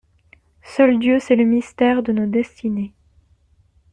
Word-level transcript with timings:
Seul 0.63 0.97
Dieu 0.97 1.19
sait 1.19 1.35
le 1.35 1.43
mystère 1.43 2.01
de 2.01 2.11
nos 2.11 2.25
destinées. 2.25 2.91